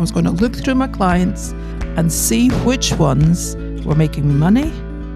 I 0.00 0.02
was 0.02 0.12
going 0.12 0.24
to 0.24 0.30
look 0.30 0.56
through 0.56 0.76
my 0.76 0.88
clients 0.88 1.50
and 1.98 2.10
see 2.10 2.48
which 2.64 2.94
ones 2.94 3.54
were 3.84 3.94
making 3.94 4.26
me 4.26 4.32
money, 4.32 4.70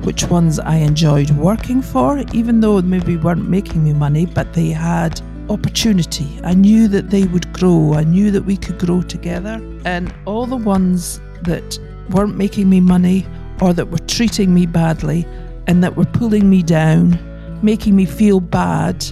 which 0.04 0.24
ones 0.24 0.58
I 0.58 0.76
enjoyed 0.76 1.30
working 1.30 1.80
for, 1.80 2.22
even 2.34 2.60
though 2.60 2.82
maybe 2.82 3.16
weren't 3.16 3.48
making 3.48 3.82
me 3.82 3.94
money, 3.94 4.26
but 4.26 4.52
they 4.52 4.68
had 4.68 5.22
opportunity. 5.48 6.38
I 6.44 6.52
knew 6.52 6.86
that 6.88 7.08
they 7.08 7.24
would 7.24 7.50
grow. 7.54 7.94
I 7.94 8.04
knew 8.04 8.30
that 8.32 8.42
we 8.42 8.58
could 8.58 8.78
grow 8.78 9.00
together. 9.00 9.58
And 9.86 10.12
all 10.26 10.44
the 10.44 10.58
ones 10.58 11.18
that 11.44 11.78
weren't 12.10 12.36
making 12.36 12.68
me 12.68 12.80
money 12.80 13.26
or 13.62 13.72
that 13.72 13.88
were 13.90 14.06
treating 14.06 14.52
me 14.52 14.66
badly 14.66 15.26
and 15.66 15.82
that 15.82 15.96
were 15.96 16.04
pulling 16.04 16.50
me 16.50 16.62
down, 16.62 17.18
making 17.62 17.96
me 17.96 18.04
feel 18.04 18.38
bad, 18.38 19.02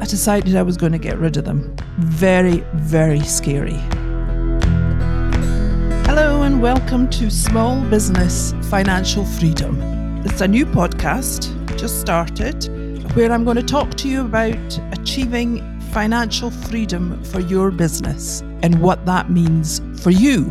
I 0.00 0.06
decided 0.06 0.56
I 0.56 0.62
was 0.62 0.76
going 0.76 0.90
to 0.90 0.98
get 0.98 1.18
rid 1.18 1.36
of 1.36 1.44
them. 1.44 1.72
Very, 1.98 2.64
very 2.74 3.20
scary. 3.20 3.80
Welcome 6.60 7.08
to 7.12 7.30
Small 7.30 7.80
Business 7.88 8.52
Financial 8.68 9.24
Freedom. 9.24 9.80
It's 10.26 10.42
a 10.42 10.46
new 10.46 10.66
podcast, 10.66 11.48
just 11.78 12.02
started, 12.02 12.68
where 13.16 13.32
I'm 13.32 13.44
going 13.44 13.56
to 13.56 13.62
talk 13.62 13.94
to 13.94 14.08
you 14.10 14.26
about 14.26 14.78
achieving 14.92 15.80
financial 15.92 16.50
freedom 16.50 17.24
for 17.24 17.40
your 17.40 17.70
business 17.70 18.42
and 18.62 18.78
what 18.82 19.06
that 19.06 19.30
means 19.30 19.80
for 20.02 20.10
you. 20.10 20.44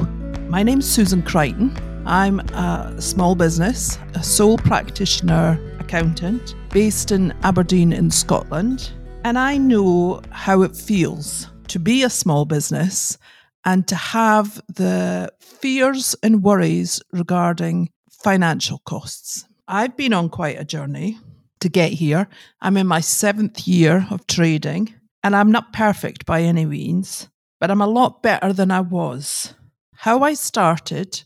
My 0.49 0.63
name's 0.63 0.89
Susan 0.89 1.21
Crichton. 1.21 1.77
I'm 2.07 2.39
a 2.39 2.95
small 2.99 3.35
business, 3.35 3.99
a 4.15 4.23
sole 4.23 4.57
practitioner 4.57 5.59
accountant 5.79 6.55
based 6.71 7.11
in 7.11 7.33
Aberdeen 7.43 7.93
in 7.93 8.09
Scotland, 8.09 8.93
and 9.25 9.37
I 9.37 9.57
know 9.57 10.23
how 10.31 10.63
it 10.63 10.75
feels 10.75 11.51
to 11.67 11.77
be 11.77 12.01
a 12.01 12.09
small 12.09 12.45
business 12.45 13.19
and 13.65 13.87
to 13.87 13.95
have 13.95 14.61
the 14.67 15.31
fears 15.39 16.15
and 16.23 16.43
worries 16.43 17.01
regarding 17.11 17.89
financial 18.09 18.79
costs. 18.85 19.45
I've 19.67 19.95
been 19.95 20.13
on 20.13 20.29
quite 20.29 20.59
a 20.59 20.65
journey 20.65 21.19
to 21.59 21.69
get 21.69 21.91
here. 21.91 22.27
I'm 22.61 22.77
in 22.77 22.87
my 22.87 23.01
seventh 23.01 23.67
year 23.67 24.07
of 24.09 24.25
trading, 24.27 24.93
and 25.23 25.35
I'm 25.35 25.51
not 25.51 25.73
perfect 25.73 26.25
by 26.25 26.41
any 26.41 26.65
means, 26.65 27.29
but 27.59 27.69
I'm 27.69 27.81
a 27.81 27.87
lot 27.87 28.23
better 28.23 28.53
than 28.53 28.71
I 28.71 28.81
was. 28.81 29.53
How 29.95 30.23
I 30.23 30.33
started 30.33 31.23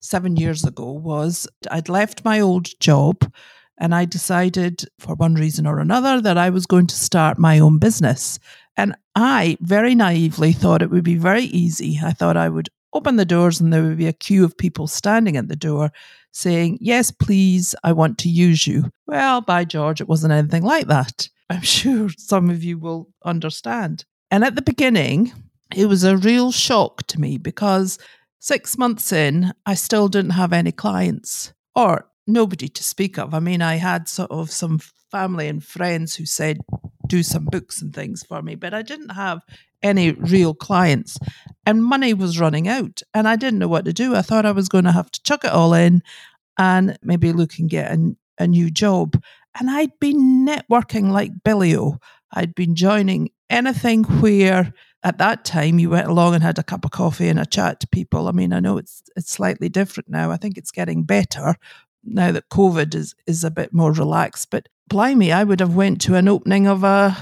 seven 0.00 0.36
years 0.36 0.64
ago 0.64 0.90
was 0.92 1.46
I'd 1.70 1.88
left 1.88 2.24
my 2.24 2.40
old 2.40 2.68
job 2.80 3.30
and 3.78 3.94
I 3.94 4.04
decided, 4.04 4.84
for 4.98 5.14
one 5.14 5.34
reason 5.34 5.66
or 5.66 5.78
another, 5.80 6.20
that 6.20 6.38
I 6.38 6.50
was 6.50 6.66
going 6.66 6.86
to 6.86 6.96
start 6.96 7.38
my 7.38 7.58
own 7.58 7.78
business. 7.78 8.38
And 8.76 8.94
I 9.14 9.56
very 9.60 9.94
naively 9.94 10.52
thought 10.52 10.82
it 10.82 10.90
would 10.90 11.04
be 11.04 11.16
very 11.16 11.44
easy. 11.44 12.00
I 12.02 12.12
thought 12.12 12.36
I 12.36 12.48
would 12.48 12.68
open 12.92 13.16
the 13.16 13.24
doors 13.24 13.60
and 13.60 13.72
there 13.72 13.82
would 13.82 13.98
be 13.98 14.06
a 14.06 14.12
queue 14.12 14.44
of 14.44 14.56
people 14.56 14.86
standing 14.86 15.36
at 15.36 15.48
the 15.48 15.56
door 15.56 15.92
saying, 16.32 16.78
Yes, 16.80 17.10
please, 17.10 17.74
I 17.84 17.92
want 17.92 18.18
to 18.18 18.28
use 18.28 18.66
you. 18.66 18.90
Well, 19.06 19.40
by 19.40 19.64
George, 19.64 20.00
it 20.00 20.08
wasn't 20.08 20.32
anything 20.32 20.62
like 20.62 20.88
that. 20.88 21.28
I'm 21.50 21.62
sure 21.62 22.08
some 22.16 22.50
of 22.50 22.64
you 22.64 22.78
will 22.78 23.10
understand. 23.24 24.04
And 24.30 24.44
at 24.44 24.56
the 24.56 24.62
beginning, 24.62 25.32
it 25.74 25.86
was 25.86 26.04
a 26.04 26.16
real 26.16 26.50
shock 26.52 27.06
to 27.08 27.20
me 27.20 27.38
because 27.38 27.98
six 28.40 28.76
months 28.76 29.12
in, 29.12 29.52
I 29.66 29.74
still 29.74 30.08
didn't 30.08 30.32
have 30.32 30.52
any 30.52 30.72
clients 30.72 31.52
or 31.74 32.08
nobody 32.26 32.68
to 32.68 32.82
speak 32.82 33.18
of. 33.18 33.34
I 33.34 33.40
mean, 33.40 33.62
I 33.62 33.76
had 33.76 34.08
sort 34.08 34.30
of 34.30 34.50
some 34.50 34.80
family 35.10 35.48
and 35.48 35.62
friends 35.62 36.14
who 36.14 36.26
said, 36.26 36.58
do 37.06 37.22
some 37.22 37.44
books 37.44 37.82
and 37.82 37.94
things 37.94 38.22
for 38.22 38.42
me, 38.42 38.54
but 38.54 38.74
I 38.74 38.82
didn't 38.82 39.10
have 39.10 39.42
any 39.82 40.12
real 40.12 40.54
clients. 40.54 41.18
And 41.66 41.84
money 41.84 42.14
was 42.14 42.40
running 42.40 42.68
out, 42.68 43.02
and 43.12 43.28
I 43.28 43.36
didn't 43.36 43.58
know 43.58 43.68
what 43.68 43.84
to 43.84 43.92
do. 43.92 44.14
I 44.14 44.22
thought 44.22 44.46
I 44.46 44.52
was 44.52 44.68
going 44.68 44.84
to 44.84 44.92
have 44.92 45.10
to 45.10 45.22
chuck 45.22 45.44
it 45.44 45.52
all 45.52 45.74
in 45.74 46.02
and 46.58 46.98
maybe 47.02 47.32
look 47.32 47.58
and 47.58 47.68
get 47.68 47.92
a, 47.92 48.16
a 48.38 48.46
new 48.46 48.70
job. 48.70 49.22
And 49.58 49.70
I'd 49.70 49.98
been 50.00 50.46
networking 50.46 51.10
like 51.10 51.32
Billio. 51.44 51.98
I'd 52.32 52.54
been 52.54 52.74
joining 52.74 53.30
anything 53.48 54.04
where 54.04 54.72
at 55.04 55.18
that 55.18 55.44
time 55.44 55.78
you 55.78 55.90
went 55.90 56.08
along 56.08 56.34
and 56.34 56.42
had 56.42 56.58
a 56.58 56.62
cup 56.62 56.84
of 56.84 56.90
coffee 56.90 57.28
and 57.28 57.38
a 57.38 57.46
chat 57.46 57.78
to 57.80 57.86
people. 57.86 58.26
I 58.26 58.32
mean, 58.32 58.52
I 58.52 58.60
know 58.60 58.78
it's 58.78 59.02
it's 59.16 59.30
slightly 59.30 59.68
different 59.68 60.08
now. 60.08 60.30
I 60.30 60.36
think 60.36 60.56
it's 60.56 60.70
getting 60.70 61.04
better 61.04 61.56
now 62.04 62.32
that 62.32 62.48
COVID 62.50 62.94
is 62.94 63.14
is 63.26 63.44
a 63.44 63.50
bit 63.50 63.72
more 63.72 63.92
relaxed. 63.92 64.48
But 64.50 64.68
blimey, 64.88 65.32
I 65.32 65.44
would 65.44 65.60
have 65.60 65.74
went 65.74 66.00
to 66.02 66.14
an 66.14 66.28
opening 66.28 66.66
of 66.66 66.84
a 66.84 67.16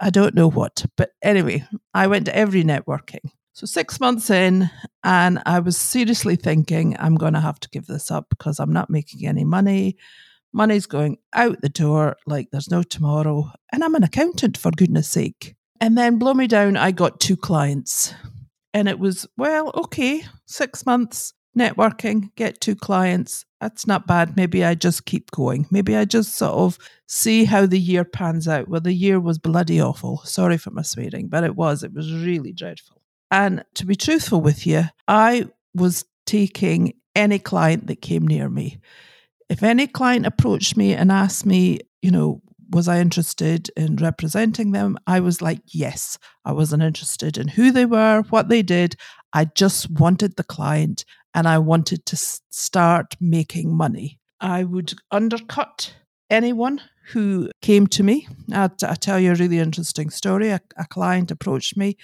I 0.00 0.10
don't 0.10 0.34
know 0.34 0.50
what. 0.50 0.84
But 0.96 1.10
anyway, 1.22 1.64
I 1.94 2.08
went 2.08 2.26
to 2.26 2.36
every 2.36 2.64
networking. 2.64 3.30
So 3.54 3.66
six 3.66 4.00
months 4.00 4.30
in, 4.30 4.70
and 5.04 5.42
I 5.44 5.60
was 5.60 5.76
seriously 5.76 6.36
thinking 6.36 6.96
I'm 6.98 7.16
going 7.16 7.34
to 7.34 7.40
have 7.40 7.60
to 7.60 7.68
give 7.68 7.86
this 7.86 8.10
up 8.10 8.26
because 8.30 8.58
I'm 8.58 8.72
not 8.72 8.90
making 8.90 9.26
any 9.26 9.44
money. 9.44 9.96
Money's 10.52 10.86
going 10.86 11.18
out 11.34 11.60
the 11.60 11.68
door 11.68 12.16
like 12.26 12.48
there's 12.50 12.70
no 12.70 12.82
tomorrow. 12.82 13.52
And 13.70 13.84
I'm 13.84 13.94
an 13.94 14.04
accountant, 14.04 14.56
for 14.56 14.70
goodness 14.70 15.08
sake. 15.08 15.54
And 15.80 15.96
then 15.96 16.18
blow 16.18 16.34
me 16.34 16.46
down, 16.46 16.76
I 16.76 16.92
got 16.92 17.20
two 17.20 17.36
clients. 17.36 18.14
And 18.74 18.88
it 18.88 18.98
was, 18.98 19.26
well, 19.36 19.70
okay, 19.74 20.24
six 20.46 20.86
months 20.86 21.34
networking, 21.58 22.34
get 22.36 22.60
two 22.60 22.74
clients. 22.74 23.44
That's 23.60 23.86
not 23.86 24.06
bad. 24.06 24.36
Maybe 24.36 24.64
I 24.64 24.74
just 24.74 25.04
keep 25.04 25.30
going. 25.30 25.66
Maybe 25.70 25.96
I 25.96 26.04
just 26.04 26.34
sort 26.34 26.54
of 26.54 26.78
see 27.06 27.44
how 27.44 27.66
the 27.66 27.78
year 27.78 28.04
pans 28.04 28.48
out. 28.48 28.68
Well, 28.68 28.80
the 28.80 28.92
year 28.92 29.20
was 29.20 29.38
bloody 29.38 29.80
awful. 29.80 30.18
Sorry 30.24 30.58
for 30.58 30.70
my 30.70 30.82
swearing, 30.82 31.28
but 31.28 31.44
it 31.44 31.54
was. 31.54 31.82
It 31.82 31.92
was 31.92 32.12
really 32.12 32.52
dreadful. 32.52 33.02
And 33.30 33.64
to 33.74 33.86
be 33.86 33.94
truthful 33.94 34.40
with 34.40 34.66
you, 34.66 34.84
I 35.08 35.48
was 35.74 36.04
taking 36.26 36.94
any 37.14 37.38
client 37.38 37.86
that 37.86 38.02
came 38.02 38.26
near 38.26 38.48
me. 38.48 38.78
If 39.48 39.62
any 39.62 39.86
client 39.86 40.26
approached 40.26 40.76
me 40.76 40.94
and 40.94 41.12
asked 41.12 41.46
me, 41.46 41.80
you 42.00 42.10
know, 42.10 42.42
was 42.70 42.88
I 42.88 43.00
interested 43.00 43.70
in 43.76 43.96
representing 43.96 44.72
them? 44.72 44.98
I 45.06 45.20
was 45.20 45.42
like, 45.42 45.60
yes. 45.66 46.18
I 46.44 46.52
wasn't 46.52 46.82
interested 46.82 47.36
in 47.36 47.48
who 47.48 47.70
they 47.70 47.84
were, 47.84 48.22
what 48.30 48.48
they 48.48 48.62
did. 48.62 48.96
I 49.32 49.44
just 49.44 49.90
wanted 49.90 50.36
the 50.36 50.44
client 50.44 51.04
and 51.34 51.48
I 51.48 51.58
wanted 51.58 52.04
to 52.06 52.16
start 52.16 53.14
making 53.20 53.74
money. 53.74 54.18
I 54.40 54.64
would 54.64 54.94
undercut 55.10 55.94
anyone 56.30 56.80
who 57.12 57.50
came 57.60 57.86
to 57.88 58.02
me. 58.02 58.28
I'll, 58.52 58.72
I'll 58.82 58.96
tell 58.96 59.18
you 59.18 59.32
a 59.32 59.36
really 59.36 59.58
interesting 59.58 60.10
story. 60.10 60.50
A, 60.50 60.60
a 60.76 60.86
client 60.86 61.30
approached 61.30 61.76
me. 61.76 61.96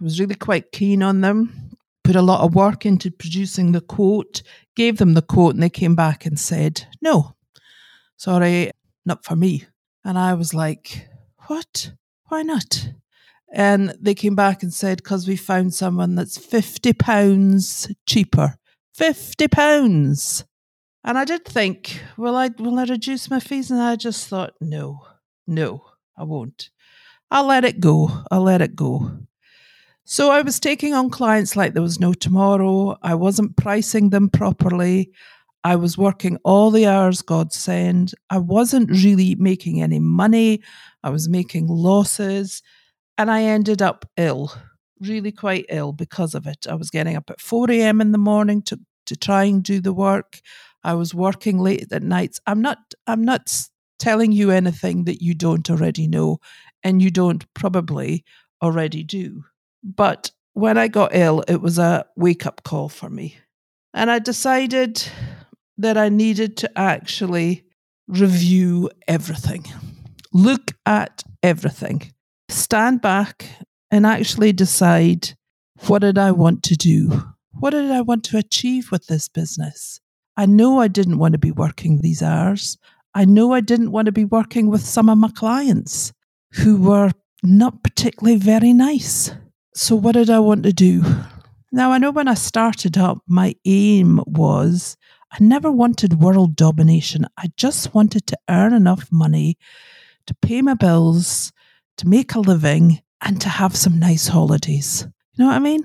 I 0.00 0.04
was 0.04 0.18
really 0.18 0.34
quite 0.34 0.72
keen 0.72 1.02
on 1.02 1.20
them, 1.20 1.70
put 2.02 2.16
a 2.16 2.22
lot 2.22 2.44
of 2.44 2.54
work 2.54 2.84
into 2.84 3.10
producing 3.10 3.72
the 3.72 3.80
quote, 3.80 4.42
gave 4.74 4.98
them 4.98 5.14
the 5.14 5.22
quote, 5.22 5.54
and 5.54 5.62
they 5.62 5.70
came 5.70 5.94
back 5.94 6.26
and 6.26 6.38
said, 6.38 6.86
No, 7.00 7.34
sorry, 8.16 8.70
not 9.06 9.24
for 9.24 9.36
me. 9.36 9.64
And 10.04 10.18
I 10.18 10.34
was 10.34 10.52
like, 10.52 11.08
What? 11.46 11.92
Why 12.26 12.42
not? 12.42 12.90
And 13.52 13.94
they 14.00 14.14
came 14.14 14.34
back 14.34 14.62
and 14.62 14.74
said, 14.74 14.98
Because 14.98 15.28
we 15.28 15.36
found 15.36 15.74
someone 15.74 16.16
that's 16.16 16.36
£50 16.36 17.94
cheaper. 18.06 18.56
£50. 18.98 20.44
And 21.06 21.18
I 21.18 21.24
did 21.24 21.44
think, 21.44 22.00
will 22.16 22.36
I 22.36 22.48
will 22.58 22.78
I 22.78 22.84
reduce 22.84 23.30
my 23.30 23.40
fees? 23.40 23.70
And 23.70 23.80
I 23.80 23.96
just 23.96 24.28
thought, 24.28 24.54
no, 24.60 25.06
no, 25.46 25.84
I 26.16 26.24
won't. 26.24 26.70
I'll 27.30 27.46
let 27.46 27.64
it 27.64 27.80
go. 27.80 28.10
I'll 28.30 28.42
let 28.42 28.62
it 28.62 28.74
go. 28.74 29.10
So 30.04 30.30
I 30.30 30.42
was 30.42 30.60
taking 30.60 30.94
on 30.94 31.10
clients 31.10 31.56
like 31.56 31.72
there 31.72 31.82
was 31.82 31.98
no 31.98 32.12
tomorrow. 32.12 32.96
I 33.02 33.14
wasn't 33.14 33.56
pricing 33.56 34.10
them 34.10 34.28
properly. 34.28 35.10
I 35.64 35.76
was 35.76 35.96
working 35.96 36.38
all 36.44 36.70
the 36.70 36.86
hours 36.86 37.22
God 37.22 37.52
sent. 37.52 38.14
I 38.28 38.38
wasn't 38.38 38.90
really 38.90 39.34
making 39.34 39.80
any 39.80 39.98
money. 39.98 40.62
I 41.02 41.08
was 41.08 41.28
making 41.28 41.68
losses. 41.68 42.62
And 43.16 43.30
I 43.30 43.44
ended 43.44 43.80
up 43.80 44.04
ill, 44.16 44.52
really 45.00 45.32
quite 45.32 45.66
ill 45.68 45.92
because 45.92 46.34
of 46.34 46.46
it. 46.46 46.66
I 46.68 46.74
was 46.74 46.90
getting 46.90 47.16
up 47.16 47.30
at 47.30 47.40
4 47.40 47.70
a.m. 47.70 48.00
in 48.00 48.12
the 48.12 48.18
morning 48.18 48.62
to, 48.62 48.80
to 49.06 49.16
try 49.16 49.44
and 49.44 49.62
do 49.62 49.80
the 49.80 49.92
work. 49.92 50.40
I 50.82 50.94
was 50.94 51.14
working 51.14 51.58
late 51.58 51.90
at 51.92 52.02
nights. 52.02 52.40
I'm 52.46 52.60
not 52.60 52.78
I'm 53.06 53.24
not 53.24 53.50
telling 53.98 54.32
you 54.32 54.50
anything 54.50 55.04
that 55.04 55.22
you 55.22 55.34
don't 55.34 55.68
already 55.70 56.06
know 56.06 56.38
and 56.82 57.00
you 57.00 57.10
don't 57.10 57.44
probably 57.54 58.24
already 58.62 59.02
do. 59.02 59.44
But 59.82 60.30
when 60.52 60.78
I 60.78 60.88
got 60.88 61.14
ill, 61.14 61.42
it 61.48 61.60
was 61.60 61.78
a 61.78 62.06
wake 62.16 62.46
up 62.46 62.62
call 62.64 62.88
for 62.88 63.08
me. 63.08 63.36
And 63.92 64.10
I 64.10 64.18
decided 64.18 65.02
that 65.78 65.96
I 65.96 66.08
needed 66.08 66.56
to 66.58 66.78
actually 66.78 67.64
review 68.06 68.90
everything, 69.08 69.64
look 70.32 70.72
at 70.84 71.22
everything, 71.42 72.12
stand 72.48 73.00
back 73.00 73.46
and 73.94 74.04
actually 74.04 74.52
decide 74.52 75.36
what 75.86 76.00
did 76.00 76.18
I 76.18 76.32
want 76.32 76.64
to 76.64 76.74
do? 76.74 77.22
What 77.52 77.70
did 77.70 77.92
I 77.92 78.00
want 78.00 78.24
to 78.24 78.38
achieve 78.38 78.90
with 78.90 79.06
this 79.06 79.28
business? 79.28 80.00
I 80.36 80.46
know 80.46 80.80
I 80.80 80.88
didn't 80.88 81.18
want 81.18 81.30
to 81.34 81.38
be 81.38 81.52
working 81.52 82.00
these 82.00 82.20
hours. 82.20 82.76
I 83.14 83.24
know 83.24 83.52
I 83.52 83.60
didn't 83.60 83.92
want 83.92 84.06
to 84.06 84.12
be 84.12 84.24
working 84.24 84.68
with 84.68 84.80
some 84.80 85.08
of 85.08 85.18
my 85.18 85.28
clients 85.28 86.12
who 86.54 86.76
were 86.76 87.12
not 87.44 87.84
particularly 87.84 88.36
very 88.36 88.72
nice. 88.72 89.30
So, 89.74 89.94
what 89.94 90.16
did 90.16 90.28
I 90.28 90.40
want 90.40 90.64
to 90.64 90.72
do? 90.72 91.04
Now, 91.70 91.92
I 91.92 91.98
know 91.98 92.10
when 92.10 92.26
I 92.26 92.34
started 92.34 92.98
up, 92.98 93.18
my 93.28 93.54
aim 93.64 94.20
was 94.26 94.96
I 95.30 95.36
never 95.38 95.70
wanted 95.70 96.20
world 96.20 96.56
domination. 96.56 97.26
I 97.38 97.52
just 97.56 97.94
wanted 97.94 98.26
to 98.26 98.38
earn 98.50 98.72
enough 98.72 99.06
money 99.12 99.56
to 100.26 100.34
pay 100.42 100.62
my 100.62 100.74
bills, 100.74 101.52
to 101.98 102.08
make 102.08 102.34
a 102.34 102.40
living, 102.40 103.00
and 103.24 103.40
to 103.40 103.48
have 103.48 103.74
some 103.74 103.98
nice 103.98 104.28
holidays. 104.28 105.06
You 105.32 105.44
know 105.44 105.50
what 105.50 105.56
I 105.56 105.60
mean? 105.60 105.82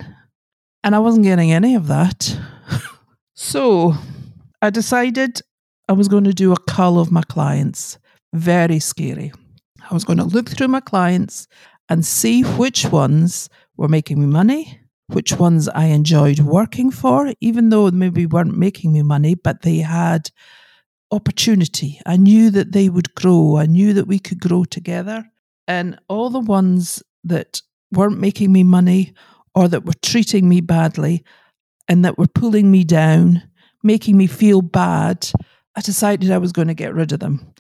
And 0.84 0.94
I 0.94 1.00
wasn't 1.00 1.26
getting 1.26 1.52
any 1.52 1.76
of 1.76 1.88
that. 1.88 2.38
so 3.34 3.96
I 4.62 4.70
decided 4.70 5.42
I 5.88 5.94
was 5.94 6.08
going 6.08 6.26
to 6.26 6.34
do 6.34 6.52
a 6.52 6.60
cull 6.60 7.00
of 7.00 7.12
my 7.12 7.24
clients. 7.24 7.98
Very 8.34 8.80
scary. 8.80 9.32
I 9.90 9.94
was 9.94 10.04
going 10.04 10.20
to 10.20 10.26
look 10.26 10.50
through 10.50 10.68
my 10.68 10.82
clients 10.82 11.48
and 11.90 12.06
see 12.06 12.44
which 12.44 12.86
ones 12.86 13.50
were 13.76 13.88
making 13.88 14.20
me 14.20 14.28
money, 14.28 14.80
which 15.08 15.34
ones 15.34 15.68
I 15.70 15.86
enjoyed 15.86 16.40
working 16.40 16.92
for, 16.92 17.34
even 17.42 17.70
though 17.70 17.90
maybe 17.90 18.26
weren't 18.26 18.56
making 18.56 18.94
me 18.94 19.02
money, 19.02 19.34
but 19.34 19.64
they 19.64 19.78
had 19.78 20.30
opportunity. 21.12 22.00
I 22.06 22.18
knew 22.18 22.52
that 22.52 22.74
they 22.74 22.90
would 22.90 23.16
grow. 23.16 23.58
I 23.58 23.66
knew 23.66 23.94
that 23.94 24.08
we 24.08 24.20
could 24.20 24.40
grow 24.40 24.66
together. 24.66 25.26
And 25.68 26.00
all 26.08 26.30
the 26.30 26.40
ones 26.40 27.02
that 27.24 27.62
weren't 27.92 28.20
making 28.20 28.52
me 28.52 28.64
money 28.64 29.14
or 29.56 29.68
that 29.68 29.86
were 29.86 29.94
treating 30.02 30.48
me 30.48 30.62
badly 30.62 31.24
and 31.88 32.06
that 32.06 32.18
were 32.18 32.28
pulling 32.28 32.70
me 32.70 32.84
down, 32.84 33.44
making 33.84 34.18
me 34.18 34.28
feel 34.28 34.62
bad, 34.62 35.28
I 35.76 35.82
decided 35.82 36.32
I 36.32 36.38
was 36.38 36.52
going 36.52 36.68
to 36.68 36.74
get 36.74 36.94
rid 36.94 37.12
of 37.12 37.20
them. 37.20 37.54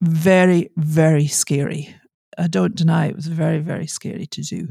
Very, 0.00 0.70
very 0.76 1.26
scary. 1.26 1.94
I 2.36 2.48
don't 2.48 2.74
deny 2.74 3.06
it 3.06 3.16
was 3.16 3.26
very, 3.26 3.58
very 3.58 3.86
scary 3.86 4.26
to 4.26 4.42
do, 4.42 4.68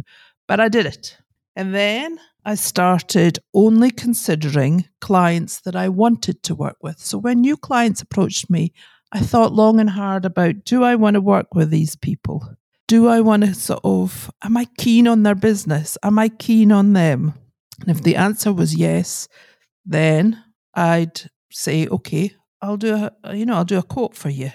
but 0.47 0.59
I 0.59 0.67
did 0.67 0.85
it. 0.85 1.17
And 1.55 1.73
then 1.75 2.19
I 2.45 2.55
started 2.55 3.39
only 3.53 3.91
considering 3.91 4.87
clients 4.99 5.61
that 5.61 5.75
I 5.75 5.89
wanted 5.89 6.43
to 6.43 6.55
work 6.55 6.77
with. 6.81 6.99
So 6.99 7.17
when 7.17 7.41
new 7.41 7.57
clients 7.57 8.01
approached 8.01 8.49
me, 8.49 8.73
I 9.11 9.19
thought 9.19 9.53
long 9.53 9.79
and 9.79 9.89
hard 9.89 10.25
about 10.25 10.63
do 10.63 10.83
I 10.83 10.95
want 10.95 11.15
to 11.15 11.21
work 11.21 11.53
with 11.53 11.69
these 11.69 11.95
people? 11.95 12.55
Do 12.91 13.07
I 13.07 13.21
want 13.21 13.45
to 13.45 13.53
sort 13.53 13.79
of, 13.85 14.29
am 14.43 14.57
I 14.57 14.65
keen 14.77 15.07
on 15.07 15.23
their 15.23 15.33
business? 15.33 15.97
Am 16.03 16.19
I 16.19 16.27
keen 16.27 16.73
on 16.73 16.91
them? 16.91 17.33
And 17.79 17.89
if 17.89 18.03
the 18.03 18.17
answer 18.17 18.51
was 18.51 18.75
yes, 18.75 19.29
then 19.85 20.43
I'd 20.73 21.21
say, 21.53 21.87
okay, 21.87 22.35
I'll 22.61 22.75
do 22.75 23.09
a, 23.23 23.33
you 23.33 23.45
know, 23.45 23.55
I'll 23.55 23.63
do 23.63 23.77
a 23.77 23.81
quote 23.81 24.13
for 24.13 24.27
you. 24.27 24.51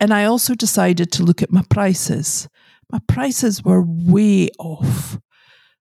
And 0.00 0.12
I 0.12 0.24
also 0.24 0.56
decided 0.56 1.12
to 1.12 1.22
look 1.22 1.42
at 1.42 1.52
my 1.52 1.62
prices. 1.70 2.48
My 2.90 2.98
prices 3.06 3.62
were 3.62 3.84
way 3.86 4.48
off, 4.58 5.20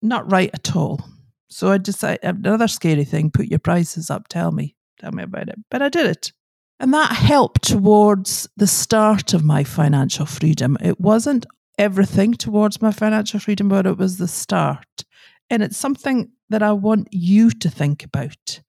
not 0.01 0.33
right 0.33 0.51
at 0.55 0.75
all. 0.75 1.05
So 1.51 1.71
I 1.73 1.77
decided 1.77 2.21
another 2.23 2.69
scary 2.69 3.05
thing: 3.05 3.31
put 3.31 3.49
your 3.49 3.59
prices 3.59 4.09
up. 4.09 4.29
Tell 4.29 4.51
me, 4.51 4.77
tell 4.99 5.13
me 5.13 5.25
about 5.25 5.51
it. 5.51 5.59
But 5.71 5.83
I 5.83 5.91
did 5.91 6.07
it, 6.07 6.33
and 6.81 6.95
that 6.95 7.13
helped 7.13 7.65
towards 7.65 8.49
the 8.57 8.67
start 8.67 9.35
of 9.35 9.45
my 9.45 9.63
financial 9.63 10.25
freedom. 10.25 10.79
It 10.81 10.99
wasn't 10.99 11.45
everything 11.79 12.35
towards 12.35 12.83
my 12.83 12.93
financial 12.93 13.41
freedom, 13.41 13.69
but 13.69 13.87
it 13.87 13.99
was 13.99 14.19
the 14.19 14.29
start, 14.29 15.05
and 15.51 15.63
it's 15.63 15.77
something 15.77 16.31
that 16.51 16.63
I 16.63 16.73
want 16.73 17.09
you 17.11 17.51
to 17.51 17.71
think 17.71 18.05
about. 18.05 18.61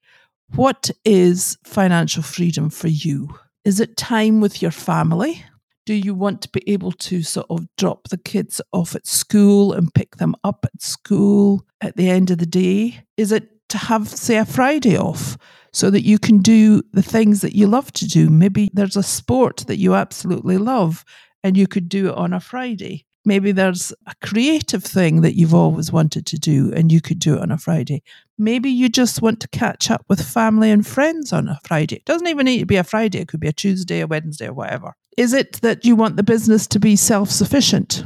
What 0.55 0.91
is 1.03 1.57
financial 1.63 2.23
freedom 2.23 2.69
for 2.69 2.87
you? 2.87 3.35
Is 3.65 3.79
it 3.79 3.97
time 3.97 4.41
with 4.41 4.61
your 4.61 4.71
family? 4.71 5.43
Do 5.85 5.93
you 5.93 6.13
want 6.13 6.41
to 6.43 6.49
be 6.49 6.63
able 6.67 6.91
to 6.93 7.23
sort 7.23 7.47
of 7.49 7.65
drop 7.77 8.07
the 8.09 8.17
kids 8.17 8.61
off 8.71 8.95
at 8.95 9.07
school 9.07 9.73
and 9.73 9.93
pick 9.93 10.17
them 10.17 10.35
up 10.43 10.65
at 10.65 10.81
school 10.81 11.65
at 11.81 11.97
the 11.97 12.09
end 12.09 12.31
of 12.31 12.37
the 12.37 12.45
day? 12.45 13.03
Is 13.17 13.31
it 13.31 13.49
to 13.69 13.77
have, 13.77 14.07
say, 14.07 14.37
a 14.37 14.45
Friday 14.45 14.97
off 14.97 15.37
so 15.73 15.89
that 15.89 16.05
you 16.05 16.19
can 16.19 16.37
do 16.37 16.83
the 16.93 17.01
things 17.01 17.41
that 17.41 17.55
you 17.55 17.67
love 17.67 17.91
to 17.93 18.07
do? 18.07 18.29
Maybe 18.29 18.69
there's 18.73 18.95
a 18.95 19.03
sport 19.03 19.65
that 19.67 19.77
you 19.77 19.95
absolutely 19.95 20.57
love 20.57 21.03
and 21.43 21.57
you 21.57 21.67
could 21.67 21.89
do 21.89 22.09
it 22.09 22.15
on 22.15 22.33
a 22.33 22.39
Friday. 22.39 23.05
Maybe 23.25 23.53
there's 23.53 23.93
a 24.05 24.13
creative 24.25 24.83
thing 24.83 25.21
that 25.21 25.37
you've 25.37 25.53
always 25.53 25.91
wanted 25.91 26.25
to 26.27 26.37
do 26.37 26.73
and 26.73 26.91
you 26.91 26.99
could 26.99 27.19
do 27.19 27.35
it 27.35 27.41
on 27.41 27.51
a 27.51 27.57
Friday. 27.57 28.03
Maybe 28.37 28.69
you 28.69 28.89
just 28.89 29.21
want 29.21 29.39
to 29.41 29.47
catch 29.47 29.89
up 29.89 30.03
with 30.09 30.21
family 30.21 30.71
and 30.71 30.85
friends 30.85 31.31
on 31.31 31.47
a 31.47 31.59
Friday. 31.63 31.97
It 31.97 32.05
doesn't 32.05 32.27
even 32.27 32.45
need 32.45 32.59
to 32.59 32.65
be 32.65 32.75
a 32.75 32.83
Friday, 32.83 33.19
it 33.19 33.29
could 33.29 33.39
be 33.39 33.47
a 33.47 33.53
Tuesday, 33.53 34.01
a 34.01 34.07
Wednesday, 34.07 34.47
or 34.47 34.53
whatever. 34.53 34.93
Is 35.17 35.33
it 35.33 35.61
that 35.61 35.85
you 35.85 35.95
want 35.95 36.17
the 36.17 36.23
business 36.23 36.67
to 36.67 36.79
be 36.79 36.95
self 36.95 37.29
sufficient 37.29 38.03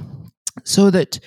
so 0.64 0.92
that 0.92 1.20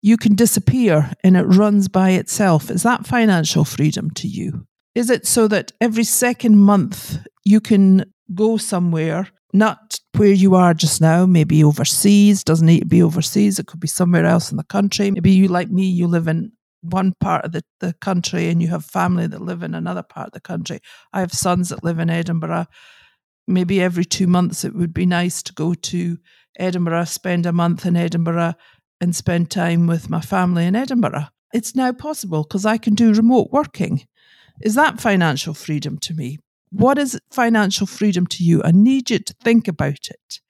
you 0.00 0.16
can 0.16 0.34
disappear 0.34 1.12
and 1.22 1.36
it 1.36 1.44
runs 1.44 1.88
by 1.88 2.10
itself? 2.10 2.70
Is 2.70 2.82
that 2.82 3.06
financial 3.06 3.64
freedom 3.64 4.10
to 4.12 4.28
you? 4.28 4.66
Is 4.94 5.10
it 5.10 5.26
so 5.26 5.48
that 5.48 5.72
every 5.80 6.04
second 6.04 6.56
month 6.56 7.18
you 7.44 7.60
can 7.60 8.12
go 8.34 8.56
somewhere 8.56 9.28
not 9.52 10.00
where 10.16 10.32
you 10.32 10.54
are 10.54 10.74
just 10.74 11.00
now, 11.00 11.26
maybe 11.26 11.64
overseas, 11.64 12.44
doesn't 12.44 12.66
need 12.66 12.80
to 12.80 12.86
be 12.86 13.02
overseas, 13.02 13.58
it 13.58 13.66
could 13.66 13.80
be 13.80 13.88
somewhere 13.88 14.26
else 14.26 14.50
in 14.50 14.56
the 14.56 14.64
country. 14.64 15.10
Maybe 15.10 15.32
you, 15.32 15.48
like 15.48 15.70
me, 15.70 15.84
you 15.84 16.06
live 16.06 16.28
in 16.28 16.52
one 16.82 17.14
part 17.20 17.44
of 17.44 17.52
the, 17.52 17.62
the 17.80 17.94
country 17.94 18.48
and 18.48 18.60
you 18.60 18.68
have 18.68 18.84
family 18.84 19.26
that 19.26 19.40
live 19.40 19.62
in 19.62 19.74
another 19.74 20.02
part 20.02 20.28
of 20.28 20.32
the 20.32 20.40
country. 20.40 20.80
I 21.12 21.20
have 21.20 21.32
sons 21.32 21.70
that 21.70 21.82
live 21.82 21.98
in 21.98 22.10
Edinburgh. 22.10 22.66
Maybe 23.46 23.82
every 23.82 24.04
two 24.04 24.26
months 24.26 24.64
it 24.64 24.74
would 24.74 24.92
be 24.92 25.06
nice 25.06 25.42
to 25.44 25.52
go 25.52 25.74
to 25.74 26.18
Edinburgh, 26.58 27.04
spend 27.04 27.46
a 27.46 27.52
month 27.52 27.84
in 27.86 27.96
Edinburgh, 27.96 28.54
and 29.00 29.16
spend 29.16 29.50
time 29.50 29.86
with 29.86 30.08
my 30.08 30.20
family 30.20 30.66
in 30.66 30.76
Edinburgh. 30.76 31.26
It's 31.52 31.74
now 31.74 31.92
possible 31.92 32.42
because 32.42 32.64
I 32.64 32.78
can 32.78 32.94
do 32.94 33.12
remote 33.12 33.48
working. 33.50 34.06
Is 34.60 34.74
that 34.76 35.00
financial 35.00 35.54
freedom 35.54 35.98
to 35.98 36.14
me? 36.14 36.38
What 36.74 36.98
is 36.98 37.20
financial 37.30 37.86
freedom 37.86 38.26
to 38.26 38.42
you? 38.42 38.60
I 38.64 38.72
need 38.72 39.08
you 39.08 39.20
to 39.20 39.34
think 39.34 39.68
about 39.68 40.08
it. 40.08 40.40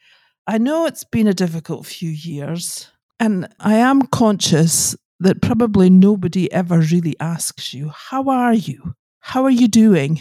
I 0.46 0.56
know 0.56 0.86
it's 0.86 1.04
been 1.04 1.26
a 1.26 1.34
difficult 1.34 1.84
few 1.84 2.08
years, 2.08 2.88
and 3.20 3.46
I 3.60 3.74
am 3.74 4.02
conscious 4.02 4.96
that 5.20 5.42
probably 5.42 5.90
nobody 5.90 6.50
ever 6.50 6.78
really 6.78 7.14
asks 7.20 7.74
you, 7.74 7.90
How 7.94 8.28
are 8.30 8.54
you? 8.54 8.94
How 9.20 9.44
are 9.44 9.50
you 9.50 9.68
doing? 9.68 10.20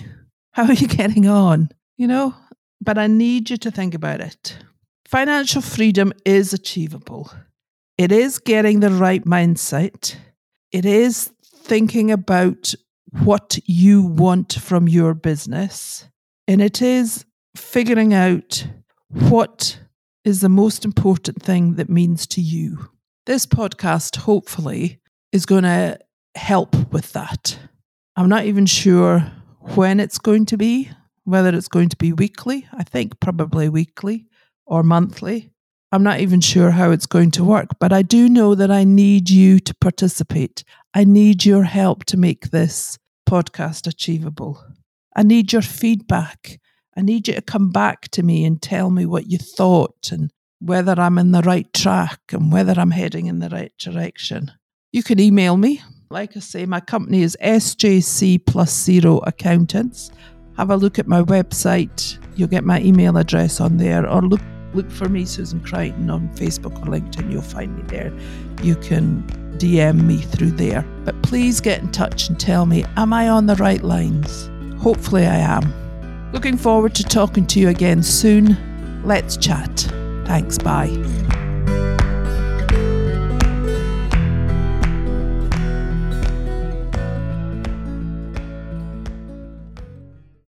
How 0.52 0.66
are 0.66 0.74
you 0.74 0.88
getting 1.00 1.28
on? 1.28 1.70
You 1.96 2.08
know, 2.08 2.36
but 2.82 2.98
I 2.98 3.08
need 3.08 3.50
you 3.50 3.58
to 3.58 3.72
think 3.72 3.94
about 3.94 4.20
it. 4.20 4.58
Financial 5.06 5.62
freedom 5.62 6.12
is 6.26 6.52
achievable. 6.54 7.32
It 7.98 8.12
is 8.12 8.40
getting 8.40 8.82
the 8.82 8.90
right 8.90 9.24
mindset. 9.24 10.18
It 10.72 10.86
is 10.86 11.32
thinking 11.46 12.12
about 12.12 12.74
what 13.22 13.60
you 13.66 14.02
want 14.02 14.54
from 14.54 14.88
your 14.88 15.14
business. 15.14 16.08
And 16.48 16.62
it 16.62 16.82
is 16.82 17.26
figuring 17.56 18.14
out 18.14 18.68
what 19.10 19.80
is 20.26 20.42
the 20.42 20.50
most 20.50 20.84
important 20.86 21.42
thing 21.42 21.76
that 21.76 21.90
means 21.90 22.26
to 22.28 22.42
you. 22.42 22.90
This 23.26 23.46
podcast, 23.46 24.18
hopefully, 24.18 25.00
is 25.32 25.46
going 25.46 25.64
to 25.64 26.00
help 26.36 26.76
with 26.92 27.14
that. 27.14 27.58
I'm 28.16 28.30
not 28.30 28.46
even 28.46 28.66
sure 28.66 29.20
when 29.76 30.00
it's 30.00 30.18
going 30.18 30.46
to 30.48 30.58
be, 30.58 30.90
whether 31.24 31.56
it's 31.56 31.68
going 31.68 31.90
to 31.90 31.98
be 31.98 32.14
weekly. 32.14 32.68
I 32.74 32.84
think 32.84 33.20
probably 33.20 33.70
weekly 33.70 34.28
or 34.66 34.84
monthly. 34.84 35.52
I'm 35.92 36.04
not 36.04 36.20
even 36.20 36.42
sure 36.42 36.72
how 36.72 36.90
it's 36.90 37.06
going 37.06 37.32
to 37.32 37.44
work, 37.44 37.68
but 37.80 37.94
I 37.94 38.02
do 38.02 38.28
know 38.28 38.56
that 38.56 38.72
I 38.72 38.84
need 38.84 39.30
you 39.30 39.60
to 39.60 39.76
participate. 39.76 40.64
I 40.96 41.04
need 41.04 41.46
your 41.46 41.64
help 41.64 42.06
to 42.06 42.18
make 42.18 42.50
this 42.50 42.98
podcast 43.28 43.88
achievable. 43.88 44.64
I 45.16 45.24
need 45.24 45.54
your 45.54 45.62
feedback. 45.62 46.60
I 46.96 47.02
need 47.02 47.28
you 47.28 47.34
to 47.36 47.42
come 47.42 47.72
back 47.72 48.10
to 48.10 48.24
me 48.24 48.46
and 48.46 48.62
tell 48.62 48.90
me 48.90 49.06
what 49.06 49.28
you 49.28 49.38
thought 49.38 50.12
and 50.12 50.32
whether 50.60 51.00
I'm 51.00 51.18
in 51.18 51.32
the 51.32 51.42
right 51.42 51.72
track 51.74 52.20
and 52.32 52.52
whether 52.52 52.74
I'm 52.78 52.92
heading 52.92 53.26
in 53.26 53.40
the 53.40 53.50
right 53.50 53.74
direction. 53.78 54.52
You 54.92 55.04
can 55.04 55.20
email 55.20 55.58
me. 55.58 55.82
Like 56.10 56.38
I 56.38 56.40
say, 56.40 56.66
my 56.66 56.80
company 56.80 57.24
is 57.24 57.36
SJC 57.42 58.46
plus 58.46 58.72
zero 58.72 59.18
accountants. 59.20 60.12
Have 60.58 60.70
a 60.70 60.78
look 60.78 61.00
at 61.00 61.08
my 61.08 61.24
website. 61.24 62.18
You'll 62.36 62.48
get 62.48 62.64
my 62.64 62.80
email 62.82 63.18
address 63.18 63.60
on 63.60 63.78
there, 63.78 64.08
or 64.08 64.22
look 64.22 64.42
look 64.74 64.90
for 64.92 65.10
me, 65.10 65.26
Susan 65.26 65.60
Crichton, 65.62 66.10
on 66.10 66.30
Facebook 66.36 66.82
or 66.82 66.92
LinkedIn. 66.92 67.32
You'll 67.32 67.42
find 67.42 67.76
me 67.76 67.84
there. 67.84 68.12
You 68.62 68.76
can 68.76 69.24
DM 69.58 70.04
me 70.04 70.18
through 70.18 70.52
there. 70.52 70.86
But 71.06 71.22
please 71.24 71.60
get 71.62 71.82
in 71.82 71.92
touch 71.92 72.30
and 72.30 72.40
tell 72.40 72.66
me, 72.66 72.86
am 72.98 73.14
I 73.14 73.30
on 73.30 73.46
the 73.46 73.56
right 73.56 73.84
lines? 73.84 74.50
Hopefully, 74.82 75.26
I 75.26 75.38
am. 75.38 76.32
Looking 76.32 76.58
forward 76.58 76.96
to 76.96 77.04
talking 77.04 77.46
to 77.48 77.60
you 77.60 77.70
again 77.70 78.02
soon. 78.04 78.58
Let's 79.06 79.38
chat. 79.38 79.92
Thanks. 80.26 80.58
Bye. 80.58 81.13